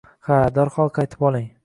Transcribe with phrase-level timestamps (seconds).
[0.29, 1.47] Ha, darhol qaytib oling